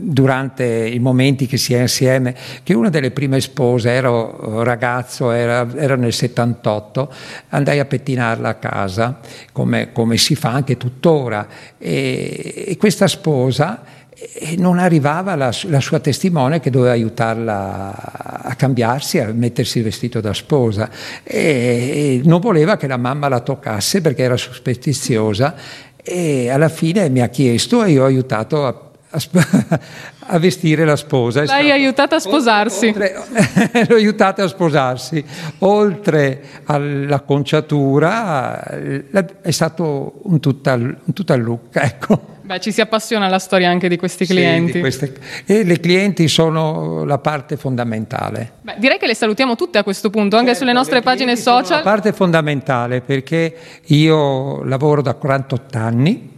durante 0.00 0.64
i 0.64 1.00
momenti 1.00 1.46
che 1.48 1.56
si 1.56 1.74
è 1.74 1.80
insieme, 1.80 2.32
che 2.62 2.72
una 2.72 2.88
delle 2.88 3.10
prime 3.10 3.40
spose, 3.40 3.90
ero 3.90 4.62
ragazzo, 4.62 5.32
era, 5.32 5.66
era 5.74 5.96
nel 5.96 6.12
78, 6.12 7.12
andai 7.48 7.80
a 7.80 7.84
pettinarla 7.84 8.48
a 8.48 8.54
casa, 8.54 9.18
come, 9.50 9.90
come 9.90 10.16
si 10.16 10.36
fa 10.36 10.50
anche 10.50 10.76
tuttora, 10.76 11.48
e, 11.78 12.64
e 12.68 12.76
questa 12.76 13.08
sposa 13.08 13.82
eh, 14.14 14.54
non 14.56 14.78
arrivava 14.78 15.34
la, 15.34 15.52
la, 15.64 15.80
sua 15.80 15.98
testimone 15.98 16.60
che 16.60 16.70
doveva 16.70 16.92
aiutarla 16.92 18.42
a 18.44 18.54
cambiarsi, 18.54 19.18
a 19.18 19.32
mettersi 19.32 19.78
il 19.78 19.84
vestito 19.84 20.20
da 20.20 20.32
sposa. 20.32 20.90
E, 21.24 21.40
e 21.40 22.20
non 22.22 22.38
voleva 22.38 22.76
che 22.76 22.86
la 22.86 22.96
mamma 22.96 23.28
la 23.28 23.40
toccasse 23.40 24.00
perché 24.00 24.22
era 24.22 24.36
sospetiziosa. 24.36 25.56
E 26.02 26.50
alla 26.50 26.68
fine 26.68 27.08
mi 27.08 27.20
ha 27.20 27.28
chiesto 27.28 27.82
e 27.82 27.90
io 27.90 28.04
ho 28.04 28.06
aiutato 28.06 28.64
a 28.64 28.87
a, 30.26 30.38
vestire 30.38 30.84
la 30.84 30.96
sposa. 30.96 31.44
L'hai 31.44 31.70
aiutata 31.70 32.16
a 32.16 32.18
sposarsi. 32.18 32.88
Oltre, 32.88 33.14
l'ho 33.88 33.94
aiutata 33.94 34.42
a 34.42 34.48
sposarsi. 34.48 35.24
Oltre 35.60 36.42
alla 36.64 37.20
conciatura 37.20 38.62
è 38.62 39.50
stato 39.50 40.20
un 40.24 40.40
tutt'al, 40.40 40.96
un 41.04 41.42
look, 41.42 41.76
ecco. 41.76 42.36
Beh, 42.48 42.60
ci 42.60 42.72
si 42.72 42.80
appassiona 42.80 43.26
alla 43.26 43.38
storia 43.38 43.68
anche 43.68 43.88
di 43.88 43.98
questi 43.98 44.24
clienti. 44.24 44.68
Sì, 44.68 44.72
di 44.72 44.80
queste... 44.80 45.14
E 45.44 45.64
le 45.64 45.80
clienti 45.80 46.28
sono 46.28 47.04
la 47.04 47.18
parte 47.18 47.58
fondamentale. 47.58 48.52
Beh, 48.62 48.76
direi 48.78 48.98
che 48.98 49.06
le 49.06 49.14
salutiamo 49.14 49.54
tutte 49.54 49.76
a 49.76 49.82
questo 49.82 50.08
punto, 50.08 50.36
anche 50.36 50.48
certo, 50.48 50.64
sulle 50.64 50.72
nostre 50.72 51.02
pagine 51.02 51.36
social. 51.36 51.78
la 51.78 51.82
parte 51.82 52.14
fondamentale 52.14 53.02
perché 53.02 53.54
io 53.86 54.64
lavoro 54.64 55.02
da 55.02 55.12
48 55.12 55.76
anni 55.76 56.36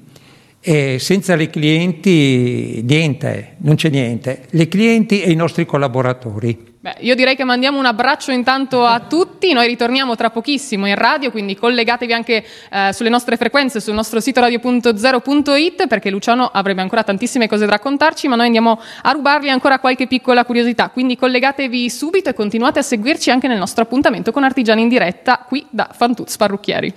e 0.60 0.98
senza 0.98 1.34
le 1.36 1.48
clienti 1.48 2.82
niente, 2.82 3.56
non 3.58 3.76
c'è 3.76 3.88
niente. 3.88 4.46
Le 4.50 4.68
clienti 4.68 5.22
e 5.22 5.30
i 5.30 5.34
nostri 5.34 5.64
collaboratori. 5.64 6.68
Beh, 6.82 6.96
io 7.00 7.14
direi 7.14 7.36
che 7.36 7.44
mandiamo 7.44 7.78
un 7.78 7.84
abbraccio 7.84 8.30
intanto 8.30 8.86
a 8.86 9.00
tutti, 9.00 9.52
noi 9.52 9.66
ritorniamo 9.66 10.16
tra 10.16 10.30
pochissimo 10.30 10.86
in 10.86 10.94
radio, 10.94 11.30
quindi 11.30 11.54
collegatevi 11.54 12.12
anche 12.12 12.42
eh, 12.70 12.90
sulle 12.94 13.10
nostre 13.10 13.36
frequenze, 13.36 13.80
sul 13.80 13.92
nostro 13.92 14.18
sito 14.18 14.40
radio.0.it 14.40 15.86
perché 15.86 16.08
Luciano 16.08 16.48
avrebbe 16.50 16.80
ancora 16.80 17.02
tantissime 17.02 17.48
cose 17.48 17.66
da 17.66 17.72
raccontarci, 17.72 18.28
ma 18.28 18.36
noi 18.36 18.46
andiamo 18.46 18.80
a 19.02 19.10
rubarvi 19.10 19.50
ancora 19.50 19.78
qualche 19.78 20.06
piccola 20.06 20.46
curiosità, 20.46 20.88
quindi 20.88 21.16
collegatevi 21.16 21.90
subito 21.90 22.30
e 22.30 22.34
continuate 22.34 22.78
a 22.78 22.82
seguirci 22.82 23.30
anche 23.30 23.46
nel 23.46 23.58
nostro 23.58 23.82
appuntamento 23.82 24.32
con 24.32 24.44
Artigiani 24.44 24.80
in 24.80 24.88
diretta 24.88 25.44
qui 25.46 25.66
da 25.68 25.90
Fantuz 25.92 26.38
Parrucchieri. 26.38 26.94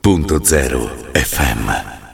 Punto 0.00 0.44
zero 0.44 0.86
FM 1.12 2.07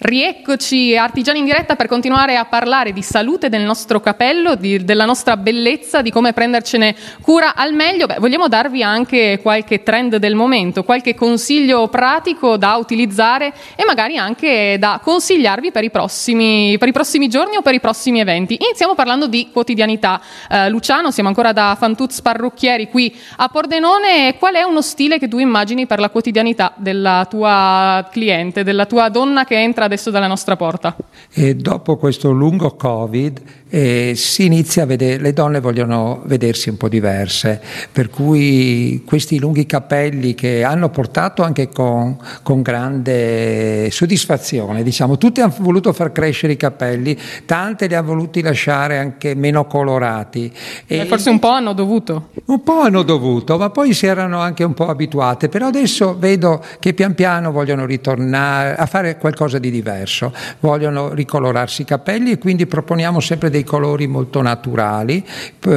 Rieccoci 0.00 0.96
artigiani 0.96 1.40
in 1.40 1.44
diretta 1.44 1.74
per 1.74 1.88
continuare 1.88 2.36
a 2.36 2.44
parlare 2.44 2.92
di 2.92 3.02
salute 3.02 3.48
del 3.48 3.62
nostro 3.62 3.98
capello, 3.98 4.54
di, 4.54 4.84
della 4.84 5.04
nostra 5.04 5.36
bellezza, 5.36 6.02
di 6.02 6.12
come 6.12 6.32
prendercene 6.32 6.94
cura 7.20 7.56
al 7.56 7.72
meglio. 7.72 8.06
Beh, 8.06 8.18
vogliamo 8.20 8.46
darvi 8.46 8.80
anche 8.80 9.40
qualche 9.42 9.82
trend 9.82 10.18
del 10.18 10.36
momento, 10.36 10.84
qualche 10.84 11.16
consiglio 11.16 11.88
pratico 11.88 12.56
da 12.56 12.76
utilizzare 12.76 13.52
e 13.74 13.84
magari 13.84 14.16
anche 14.16 14.76
da 14.78 15.00
consigliarvi 15.02 15.72
per 15.72 15.82
i 15.82 15.90
prossimi, 15.90 16.78
per 16.78 16.86
i 16.86 16.92
prossimi 16.92 17.26
giorni 17.26 17.56
o 17.56 17.62
per 17.62 17.74
i 17.74 17.80
prossimi 17.80 18.20
eventi. 18.20 18.56
Iniziamo 18.60 18.94
parlando 18.94 19.26
di 19.26 19.48
quotidianità. 19.52 20.20
Eh, 20.48 20.68
Luciano, 20.68 21.10
siamo 21.10 21.28
ancora 21.28 21.50
da 21.50 21.76
Fantuz 21.76 22.22
Parrucchieri 22.22 22.88
qui 22.88 23.12
a 23.38 23.48
Pordenone. 23.48 24.36
Qual 24.38 24.54
è 24.54 24.62
uno 24.62 24.80
stile 24.80 25.18
che 25.18 25.26
tu 25.26 25.38
immagini 25.38 25.86
per 25.86 25.98
la 25.98 26.08
quotidianità 26.08 26.72
della 26.76 27.26
tua 27.28 28.08
cliente, 28.12 28.62
della 28.62 28.86
tua 28.86 29.08
donna 29.08 29.44
che 29.44 29.56
entra 29.56 29.86
adesso 29.88 30.10
dalla 30.10 30.26
nostra 30.28 30.56
porta? 30.56 30.96
E 31.32 31.56
dopo 31.56 31.96
questo 31.96 32.30
lungo 32.30 32.70
Covid 32.76 33.40
eh, 33.70 34.12
si 34.16 34.46
inizia 34.46 34.84
a 34.84 34.86
vedere, 34.86 35.20
le 35.22 35.32
donne 35.32 35.60
vogliono 35.60 36.22
vedersi 36.24 36.68
un 36.68 36.76
po' 36.76 36.88
diverse, 36.88 37.60
per 37.92 38.10
cui 38.10 39.02
questi 39.04 39.38
lunghi 39.38 39.66
capelli 39.66 40.34
che 40.34 40.64
hanno 40.64 40.88
portato 40.88 41.42
anche 41.42 41.68
con, 41.68 42.16
con 42.42 42.62
grande 42.62 43.90
soddisfazione, 43.90 44.82
diciamo, 44.82 45.18
tutte 45.18 45.40
hanno 45.40 45.54
voluto 45.58 45.92
far 45.92 46.12
crescere 46.12 46.54
i 46.54 46.56
capelli, 46.56 47.16
tante 47.44 47.86
li 47.86 47.94
hanno 47.94 48.06
voluti 48.08 48.40
lasciare 48.40 48.98
anche 48.98 49.34
meno 49.34 49.66
colorati. 49.66 50.52
E, 50.86 51.04
forse 51.06 51.30
un 51.30 51.38
po' 51.38 51.50
hanno 51.50 51.72
dovuto. 51.72 52.28
Un 52.46 52.62
po' 52.62 52.80
hanno 52.80 53.02
dovuto, 53.02 53.58
ma 53.58 53.70
poi 53.70 53.92
si 53.92 54.06
erano 54.06 54.40
anche 54.40 54.64
un 54.64 54.74
po' 54.74 54.88
abituate, 54.88 55.48
però 55.48 55.66
adesso 55.66 56.16
vedo 56.18 56.62
che 56.78 56.94
pian 56.94 57.14
piano 57.14 57.52
vogliono 57.52 57.84
ritornare 57.84 58.76
a 58.76 58.86
fare 58.86 59.18
qualcosa 59.18 59.58
di 59.58 59.70
diverso, 59.70 60.32
vogliono 60.60 61.12
ricolorarsi 61.12 61.82
i 61.82 61.84
capelli 61.84 62.32
e 62.32 62.38
quindi 62.38 62.66
proponiamo 62.66 63.20
sempre 63.20 63.50
dei 63.50 63.57
colori 63.64 64.06
molto 64.06 64.42
naturali, 64.42 65.24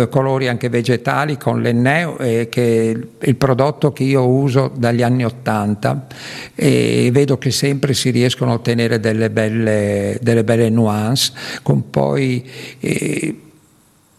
colori 0.10 0.48
anche 0.48 0.70
vegetali 0.70 1.38
con 1.38 1.62
l'Enneo, 1.62 2.18
eh, 2.18 2.50
che 2.50 2.92
è 3.18 3.28
il 3.28 3.36
prodotto 3.36 3.92
che 3.92 4.04
io 4.04 4.28
uso 4.28 4.72
dagli 4.76 5.02
anni 5.02 5.26
Ottanta. 5.26 6.08
E 6.56 7.10
vedo 7.12 7.38
che 7.38 7.52
sempre 7.52 7.94
si 7.94 8.10
riescono 8.10 8.52
a 8.52 8.56
ottenere 8.56 9.00
delle 9.00 9.30
belle, 9.30 10.18
delle 10.22 10.44
belle 10.44 10.70
nuance, 10.70 11.34
con 11.64 11.90
poi... 11.90 12.50
Eh, 12.80 13.36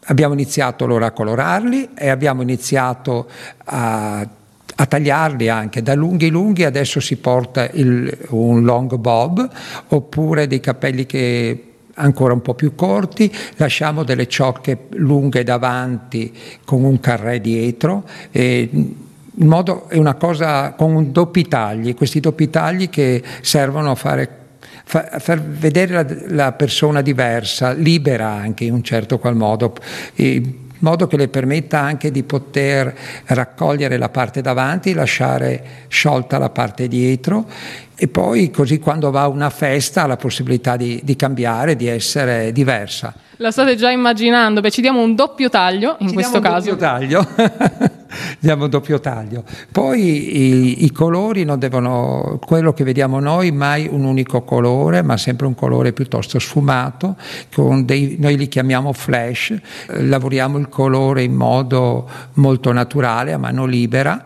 abbiamo 0.07 0.35
iniziato 0.35 0.85
allora 0.85 1.07
a 1.07 1.11
colorarli 1.13 1.91
e 1.95 2.09
abbiamo 2.09 2.43
iniziato 2.43 3.29
a 3.67 4.27
a 4.75 4.87
tagliarli 4.87 5.49
anche 5.49 5.83
da 5.83 5.95
lunghi 5.95 6.29
lunghi. 6.29 6.65
Adesso 6.65 7.01
si 7.01 7.17
porta 7.17 7.69
il, 7.73 8.27
un 8.31 8.65
long 8.65 8.97
bob 8.97 9.49
oppure 9.89 10.47
dei 10.47 10.61
capelli 10.61 11.07
che 11.07 11.72
ancora 11.95 12.33
un 12.33 12.43
po' 12.43 12.55
più 12.55 12.75
corti, 12.75 13.33
lasciamo 13.57 14.03
delle 14.03 14.29
ciocche 14.29 14.87
lunghe 14.91 15.45
davanti 15.45 16.33
con 16.65 16.85
un 16.85 17.01
carré 17.01 17.41
dietro. 17.41 18.05
E, 18.31 18.69
in 19.35 19.47
modo 19.47 19.89
è 19.89 19.97
una 19.97 20.15
cosa 20.15 20.73
con 20.73 21.11
doppi 21.11 21.49
tagli, 21.49 21.95
questi 21.95 22.21
doppi 22.21 22.51
tagli 22.51 22.91
che 22.91 23.23
servono 23.41 23.93
a 23.93 23.95
fare 23.95 24.29
fa, 24.85 25.19
far 25.19 25.41
vedere 25.41 25.93
la, 25.93 26.07
la, 26.35 26.53
persona 26.53 27.01
diversa, 27.01 27.73
libera 27.73 28.29
anche 28.29 28.65
in 28.65 28.75
un 28.75 28.83
certo 28.83 29.19
qual 29.19 29.37
modo. 29.37 29.75
E, 30.15 30.59
modo 30.83 31.07
che 31.07 31.17
le 31.17 31.29
permetta 31.29 31.79
anche 31.79 32.11
di 32.11 32.25
poter 32.25 32.95
raccogliere 33.27 33.97
la 33.97 34.09
parte 34.09 34.41
davanti, 34.41 34.93
lasciare 34.93 35.65
sciolta 35.89 36.39
la 36.39 36.51
parte 36.51 36.89
dietro 36.89 37.47
e 38.03 38.09
poi 38.09 38.51
così 38.51 38.81
quando 38.81 39.13
va 39.13 39.21
a 39.21 39.29
una 39.29 39.49
festa 39.49 40.03
ha 40.03 40.07
la 40.07 40.17
possibilità 40.17 40.77
di, 40.77 41.01
di 41.05 41.15
cambiare, 41.15 41.77
di 41.77 41.87
essere 41.87 42.51
diversa. 42.51 43.15
La 43.37 43.53
state 43.53 43.77
già 43.77 43.93
immaginando, 43.93 44.61
beh 44.61 44.73
ci 44.73 44.81
diamo 44.81 45.01
un 45.01 45.15
doppio 45.15 45.49
taglio 45.49 45.95
in 46.01 46.09
ci 46.09 46.15
questo 46.15 46.41
caso. 46.41 46.73
Un 46.73 46.77
doppio 46.79 46.85
taglio. 46.85 47.29
diamo 48.41 48.65
un 48.65 48.71
doppio 48.71 48.99
taglio. 48.99 49.45
Poi 49.71 50.01
i, 50.01 50.85
i, 50.85 50.91
colori 50.91 51.45
non 51.45 51.61
devono, 51.61 52.41
quello 52.45 52.73
che 52.73 52.83
vediamo 52.83 53.21
noi, 53.21 53.53
mai 53.53 53.89
un 53.91 54.05
unico 54.05 54.43
colore, 54.43 55.03
ma 55.03 55.17
sempre 55.17 55.47
un 55.47 55.55
colore 55.55 55.93
piuttosto 55.93 56.41
sfumato, 56.41 57.17
dei, 57.85 58.17
noi 58.19 58.37
li 58.37 58.49
chiamiamo 58.49 58.93
flash, 58.93 59.55
lavoriamo 59.87 60.59
il 60.59 60.69
colore 60.69 61.23
in 61.23 61.35
modo 61.35 62.09
molto 62.35 62.73
naturale, 62.73 63.33
a 63.33 63.39
mano 63.39 63.65
libera, 63.65 64.25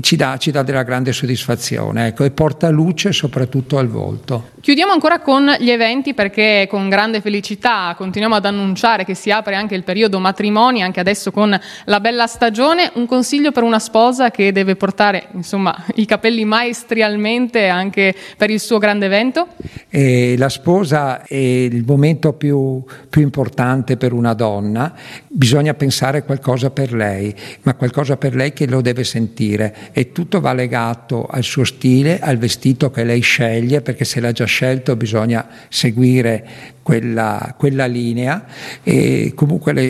ci 0.00 0.16
dà, 0.16 0.36
ci 0.36 0.50
dà 0.50 0.62
della 0.62 0.82
grande 0.82 1.12
soddisfazione 1.12 2.08
ecco, 2.08 2.24
e 2.24 2.30
porta 2.30 2.68
luce 2.68 3.12
soprattutto 3.12 3.78
al 3.78 3.88
volto. 3.88 4.50
Chiudiamo 4.60 4.92
ancora 4.92 5.20
con 5.20 5.54
gli 5.58 5.70
eventi 5.70 6.14
perché 6.14 6.66
con 6.68 6.88
grande 6.88 7.20
felicità 7.20 7.94
continuiamo 7.96 8.34
ad 8.34 8.44
annunciare 8.44 9.04
che 9.04 9.14
si 9.14 9.30
apre 9.30 9.54
anche 9.54 9.74
il 9.74 9.84
periodo 9.84 10.18
matrimoni, 10.18 10.82
anche 10.82 11.00
adesso 11.00 11.30
con 11.30 11.58
la 11.84 12.00
bella 12.00 12.26
stagione. 12.26 12.90
Un 12.94 13.06
consiglio 13.06 13.50
per 13.50 13.62
una 13.62 13.78
sposa 13.78 14.30
che 14.30 14.52
deve 14.52 14.76
portare 14.76 15.28
insomma, 15.32 15.74
i 15.94 16.04
capelli 16.04 16.44
maestrialmente 16.44 17.68
anche 17.68 18.14
per 18.36 18.50
il 18.50 18.60
suo 18.60 18.78
grande 18.78 19.06
evento? 19.06 19.48
E 19.88 20.34
la 20.36 20.50
sposa 20.50 21.22
è 21.22 21.34
il 21.34 21.84
momento 21.86 22.34
più, 22.34 22.84
più 23.08 23.22
importante 23.22 23.96
per 23.96 24.12
una 24.12 24.34
donna, 24.34 24.92
bisogna 25.28 25.72
pensare 25.72 26.24
qualcosa 26.24 26.70
per 26.70 26.92
lei, 26.92 27.34
ma 27.62 27.74
qualcosa 27.74 28.16
per 28.16 28.34
lei 28.34 28.52
che 28.52 28.66
lo 28.66 28.82
deve 28.82 29.04
sentire 29.04 29.76
e 29.92 30.12
tutto 30.12 30.40
va 30.40 30.52
legato 30.52 31.26
al 31.26 31.42
suo 31.42 31.64
stile, 31.64 32.18
al 32.18 32.38
vestito 32.38 32.90
che 32.90 33.04
lei 33.04 33.20
sceglie, 33.20 33.80
perché 33.80 34.04
se 34.04 34.20
l'ha 34.20 34.32
già 34.32 34.44
scelto 34.44 34.96
bisogna 34.96 35.46
seguire 35.68 36.46
quella, 36.82 37.54
quella 37.58 37.86
linea 37.86 38.44
e 38.82 39.32
comunque 39.34 39.72
le, 39.72 39.84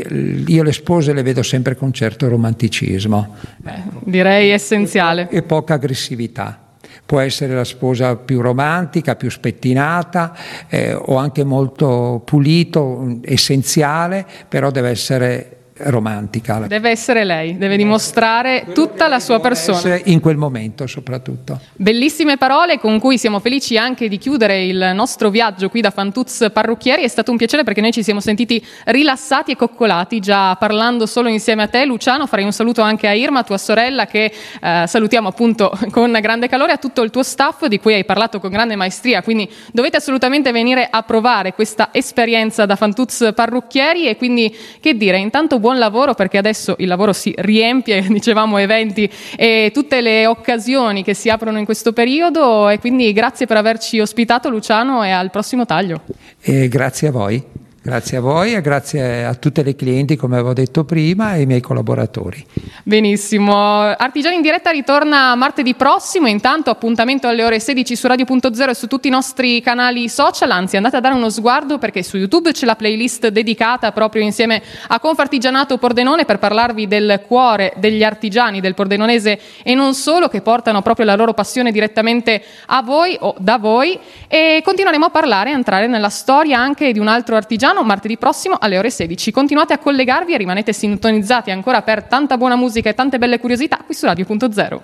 io 0.47 0.63
le 0.63 0.73
spose 0.73 1.13
le 1.13 1.23
vedo 1.23 1.43
sempre 1.43 1.77
con 1.77 1.93
certo 1.93 2.29
romanticismo. 2.29 3.37
Eh, 3.65 3.73
direi 4.01 4.51
essenziale. 4.51 5.29
E 5.31 5.43
poca 5.43 5.75
aggressività 5.75 6.63
può 7.09 7.21
essere 7.21 7.55
la 7.55 7.65
sposa 7.65 8.17
più 8.17 8.43
romantica, 8.43 9.17
più 9.17 9.31
spettinata 9.31 10.37
eh, 10.69 10.93
o 10.93 11.17
anche 11.17 11.43
molto 11.43 12.21
pulito, 12.23 13.21
essenziale, 13.23 14.27
però 14.47 14.71
deve 14.71 14.91
essere 14.91 15.58
romantica. 15.79 16.67
Deve 16.67 16.91
essere 16.91 17.25
lei, 17.25 17.57
deve 17.57 17.77
dimostrare 17.77 18.67
tutta 18.73 19.09
la 19.09 19.21
sua 19.21 19.41
persona. 19.41 20.01
In 20.05 20.21
quel 20.21 20.37
momento 20.37 20.87
soprattutto. 20.87 21.61
Bellissime 21.75 22.37
parole 22.37 22.79
con 22.79 22.99
cui 22.99 23.19
siamo 23.19 23.39
felici 23.41 23.77
anche 23.77 24.09
di 24.09 24.19
chiudere 24.19 24.65
il 24.65 24.93
nostro 24.95 25.31
viaggio 25.31 25.69
qui 25.69 25.81
da 25.81 25.91
Fantuz 25.91 26.51
Parrucchieri. 26.53 27.03
È 27.03 27.09
stato 27.09 27.31
un 27.31 27.37
piacere 27.37 27.65
perché 27.65 27.81
noi 27.81 27.93
ci 27.93 28.03
siamo 28.03 28.21
sentiti 28.21 28.65
rilassati 28.87 29.53
e 29.53 29.57
coccolati 29.57 30.21
già 30.21 30.57
parlando 30.57 31.07
solo 31.07 31.29
insieme 31.29 31.63
a 31.63 31.69
te. 31.69 31.85
Luciano, 31.85 32.27
farei 32.27 32.45
un 32.45 32.53
saluto 32.53 32.83
anche 32.83 33.07
a 33.07 33.15
Irma, 33.15 33.43
tua 33.43 33.59
sorella, 33.59 34.07
che 34.07 34.33
eh, 34.61 34.85
salutiamo 34.87 35.29
appunto 35.29 35.77
con 35.91 36.17
grande 36.21 36.49
calore, 36.49 36.73
a 36.73 36.79
tutto 36.79 37.03
il 37.03 37.11
tuo 37.11 37.23
staff 37.23 37.67
di 37.67 37.79
cui 37.79 37.95
hai 37.95 38.05
parlato 38.05 38.41
con 38.41 38.51
grande 38.51 38.77
maestria. 38.77 39.23
Quindi 39.23 39.51
dovete 39.73 39.99
assolutamente 39.99 40.53
venire 40.53 40.89
a 40.91 41.03
provare 41.03 41.55
questa 41.55 41.91
esperienza 41.93 42.67
da 42.67 42.77
Fantuz 42.77 43.33
Parrucchieri 43.35 44.09
e 44.09 44.17
quindi 44.17 44.55
che 44.81 44.97
dire, 44.97 45.19
intanto 45.19 45.59
buon 45.59 45.68
buon 45.69 45.79
lavoro 45.79 46.15
perché 46.15 46.39
adesso 46.39 46.77
il 46.79 46.89
lavoro 46.89 47.13
si 47.13 47.35
riempie, 47.37 48.01
dicevamo, 48.09 48.57
eventi 48.57 49.11
e 49.37 49.71
tutte 49.75 50.01
le 50.01 50.27
occasioni 50.27 51.05
che 51.05 51.13
si 51.13 51.29
aprono 51.29 51.59
in 51.59 51.67
questo 51.67 51.93
periodo 51.93 52.71
e 52.71 52.79
quindi 52.79 53.13
grazie 53.13 53.45
per 53.45 53.59
averci 53.59 54.01
ospitato 54.01 54.49
Luciano 54.49 55.05
e 55.05 55.11
al 55.11 55.31
prossimo 55.31 55.67
taglio. 55.67 56.03
E 56.41 56.69
grazie 56.69 57.09
a 57.09 57.11
voi. 57.11 57.58
Grazie 57.89 58.19
a 58.19 58.21
voi 58.21 58.53
e 58.53 58.61
grazie 58.61 59.25
a 59.25 59.33
tutte 59.33 59.63
le 59.63 59.75
clienti, 59.75 60.15
come 60.15 60.35
avevo 60.35 60.53
detto 60.53 60.85
prima, 60.85 61.31
e 61.31 61.39
ai 61.39 61.47
miei 61.47 61.63
collaboratori. 61.63 62.45
Benissimo. 62.83 63.81
Artigiani 63.81 64.37
in 64.37 64.43
diretta 64.43 64.71
ritorna 64.71 65.35
martedì 65.37 65.73
prossimo. 65.75 66.27
Intanto 66.27 66.69
appuntamento 66.69 67.29
alle 67.29 67.43
ore 67.43 67.61
16 67.61 67.97
su 67.97 68.07
Radio.0 68.07 68.69
e 68.69 68.75
su 68.75 68.89
tutti 68.89 69.09
i 69.09 69.11
nostri 69.11 69.63
canali 69.63 70.11
social. 70.11 70.51
Anzi, 70.51 70.77
andate 70.77 70.97
a 70.97 71.01
dare 71.01 71.15
uno 71.15 71.31
sguardo 71.31 71.79
perché 71.79 72.03
su 72.03 72.19
YouTube 72.19 72.53
c'è 72.53 72.67
la 72.67 72.77
playlist 72.77 73.29
dedicata 73.29 73.91
proprio 73.93 74.23
insieme 74.23 74.63
a 74.89 75.01
Confartigianato 75.01 75.79
Pordenone 75.79 76.27
per 76.27 76.39
parlarvi 76.39 76.87
del 76.87 77.23
cuore 77.27 77.73
degli 77.77 78.05
artigiani 78.05 78.61
del 78.61 78.75
Pordenonese 78.75 79.41
e 79.63 79.75
non 79.75 79.95
solo, 79.95 80.29
che 80.29 80.43
portano 80.43 80.83
proprio 80.83 81.07
la 81.07 81.17
loro 81.17 81.33
passione 81.33 81.73
direttamente 81.73 82.43
a 82.67 82.83
voi 82.83 83.17
o 83.19 83.35
da 83.39 83.57
voi. 83.57 83.99
E 84.29 84.61
continueremo 84.63 85.07
a 85.07 85.11
parlare 85.11 85.53
e 85.53 85.55
entrare 85.55 85.87
nella 85.87 86.11
storia 86.11 86.59
anche 86.59 86.93
di 86.93 86.99
un 86.99 87.09
altro 87.09 87.35
artigiano 87.35 87.77
Milano 87.79 87.85
martedì 87.85 88.17
prossimo 88.19 88.57
alle 88.59 88.79
ore 88.79 88.91
16. 88.91 89.31
Continuate 89.31 89.73
a 89.73 89.79
collegarvi 89.79 90.35
e 90.35 90.37
rimanete 90.37 90.73
sintonizzati 90.73 91.51
ancora 91.51 91.83
per 91.83 92.05
tanta 92.05 92.37
buona 92.37 92.57
musica 92.57 92.91
e 92.91 92.95
tante 92.95 93.19
belle 93.19 93.39
curiosità 93.39 93.79
qui 93.85 93.95
su 93.95 94.07
Radio.0. 94.07 94.81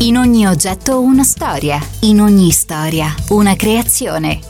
In 0.00 0.16
ogni 0.16 0.46
oggetto 0.46 1.00
una 1.00 1.24
storia, 1.24 1.78
in 2.00 2.20
ogni 2.20 2.50
storia 2.50 3.14
una 3.28 3.54
creazione. 3.54 4.49